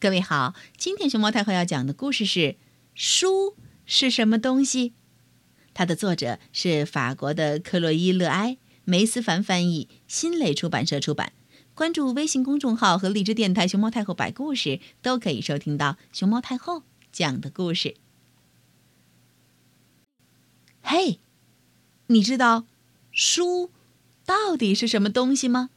[0.00, 2.40] 各位好，今天熊猫太后要讲的故事是
[2.94, 4.90] 《书是什么东西》。
[5.74, 11.32] 它的作者是法国的克洛伊·勒埃，梅思凡翻译，新蕾出版社出版。
[11.74, 17.96] 关注微信公众号和荔枝电台“熊猫太后摆故事”，都可以收听到熊猫太后讲的故事。
[20.80, 21.18] 嘿，
[22.06, 22.66] 你知道
[23.10, 23.72] 书
[24.24, 25.70] 到底是什么东西吗？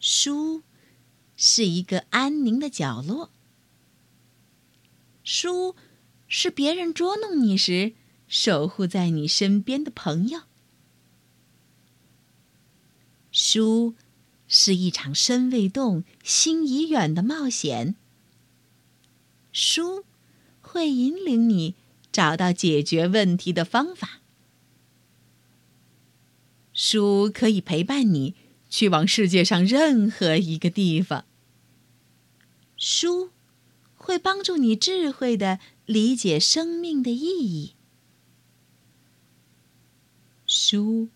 [0.00, 0.64] 书。
[1.46, 3.30] 是一个安宁的角落。
[5.22, 5.76] 书
[6.26, 7.92] 是别人捉弄你时
[8.26, 10.44] 守护在你身边的朋友。
[13.30, 13.94] 书
[14.48, 17.94] 是一场身未动、心已远的冒险。
[19.52, 20.06] 书
[20.62, 21.74] 会引领你
[22.10, 24.22] 找到解决问题的方法。
[26.72, 28.34] 书可以陪伴你。
[28.74, 31.24] 去往世界上任何一个地方。
[32.86, 33.30] 书
[33.96, 37.72] 会帮助你智慧的理解生命的意义。
[40.46, 41.08] 书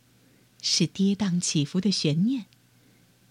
[0.63, 2.47] 是跌宕起伏的悬念，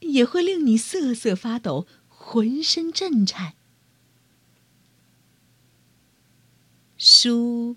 [0.02, 3.56] 也会令你瑟瑟发抖，浑身震颤。
[6.96, 7.76] 书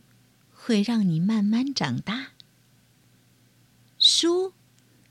[0.53, 2.33] 会让你慢慢长大。
[3.99, 4.53] 书。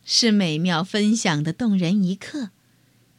[0.05, 2.49] 是美妙分享的动人一刻，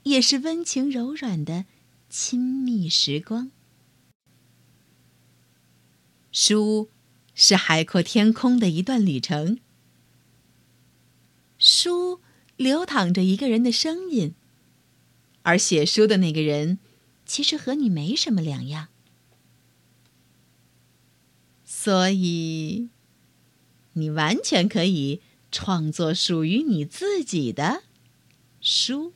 [0.03, 1.67] 也是温情柔软的
[2.11, 3.53] 亲密时光。
[6.33, 6.91] 书
[7.37, 9.61] 是海阔天空的一段旅程。
[11.57, 12.21] 书
[12.57, 14.35] 流淌着一个人的声音，
[15.43, 16.81] 而写书的那个人，
[17.25, 18.89] 其实和你没什么两样。
[21.65, 22.91] 所以，
[23.93, 25.23] 你完全可以。
[25.53, 27.83] 创作属于你自己的
[28.61, 29.15] 书。